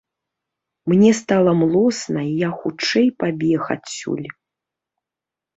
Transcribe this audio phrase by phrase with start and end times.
[0.91, 4.25] Мне стала млосна і я хутчэй пабег адсюль.